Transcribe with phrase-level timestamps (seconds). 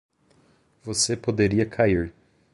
[0.81, 2.11] Você poderia cair